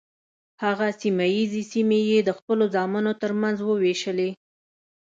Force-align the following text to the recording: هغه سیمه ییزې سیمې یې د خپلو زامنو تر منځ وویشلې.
هغه 0.63 0.87
سیمه 1.01 1.25
ییزې 1.35 1.63
سیمې 1.71 1.99
یې 2.09 2.19
د 2.23 2.29
خپلو 2.37 2.63
زامنو 2.75 3.11
تر 3.21 3.31
منځ 3.41 3.57
وویشلې. 3.63 4.29